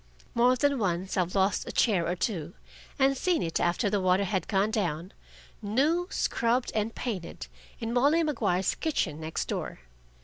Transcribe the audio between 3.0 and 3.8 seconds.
seen it